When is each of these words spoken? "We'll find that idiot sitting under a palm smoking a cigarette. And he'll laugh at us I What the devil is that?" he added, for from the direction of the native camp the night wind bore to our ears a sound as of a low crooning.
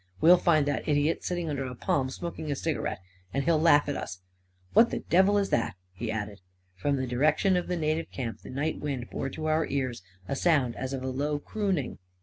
"We'll 0.19 0.37
find 0.39 0.65
that 0.65 0.87
idiot 0.89 1.23
sitting 1.23 1.47
under 1.47 1.65
a 1.67 1.75
palm 1.75 2.09
smoking 2.09 2.49
a 2.51 2.55
cigarette. 2.55 3.01
And 3.35 3.43
he'll 3.43 3.61
laugh 3.61 3.87
at 3.87 3.95
us 3.95 4.17
I 4.65 4.69
What 4.73 4.89
the 4.89 5.01
devil 5.01 5.37
is 5.37 5.51
that?" 5.51 5.75
he 5.93 6.09
added, 6.09 6.41
for 6.73 6.89
from 6.89 6.95
the 6.95 7.05
direction 7.05 7.55
of 7.55 7.67
the 7.67 7.77
native 7.77 8.09
camp 8.09 8.39
the 8.41 8.49
night 8.49 8.79
wind 8.79 9.11
bore 9.11 9.29
to 9.29 9.45
our 9.45 9.67
ears 9.67 10.01
a 10.27 10.35
sound 10.35 10.75
as 10.75 10.93
of 10.93 11.03
a 11.03 11.07
low 11.07 11.37
crooning. 11.37 11.99